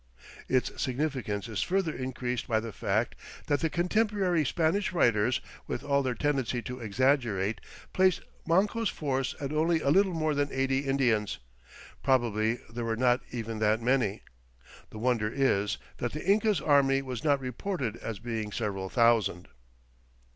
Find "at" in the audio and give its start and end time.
9.39-9.53